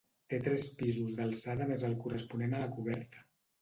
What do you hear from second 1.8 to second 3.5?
el corresponent a la coberta.